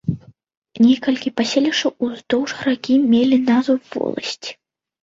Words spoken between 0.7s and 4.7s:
Некалькі паселішчаў уздоўж ракі мелі назву воласці.